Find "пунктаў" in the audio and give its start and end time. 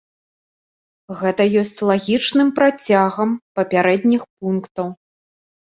4.41-4.87